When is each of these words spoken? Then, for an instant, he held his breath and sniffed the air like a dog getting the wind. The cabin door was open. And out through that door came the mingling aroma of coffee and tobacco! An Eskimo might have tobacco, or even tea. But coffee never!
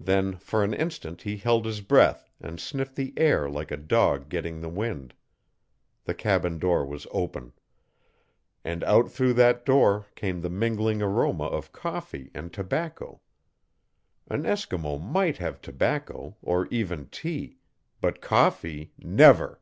Then, 0.00 0.38
for 0.38 0.64
an 0.64 0.74
instant, 0.74 1.22
he 1.22 1.36
held 1.36 1.66
his 1.66 1.82
breath 1.82 2.28
and 2.40 2.58
sniffed 2.58 2.96
the 2.96 3.14
air 3.16 3.48
like 3.48 3.70
a 3.70 3.76
dog 3.76 4.28
getting 4.28 4.60
the 4.60 4.68
wind. 4.68 5.14
The 6.02 6.14
cabin 6.14 6.58
door 6.58 6.84
was 6.84 7.06
open. 7.12 7.52
And 8.64 8.82
out 8.82 9.08
through 9.12 9.34
that 9.34 9.64
door 9.64 10.06
came 10.16 10.40
the 10.40 10.50
mingling 10.50 11.00
aroma 11.00 11.44
of 11.44 11.70
coffee 11.70 12.28
and 12.34 12.52
tobacco! 12.52 13.20
An 14.26 14.42
Eskimo 14.46 14.98
might 15.00 15.36
have 15.36 15.60
tobacco, 15.60 16.36
or 16.42 16.66
even 16.72 17.06
tea. 17.06 17.58
But 18.00 18.20
coffee 18.20 18.92
never! 18.98 19.60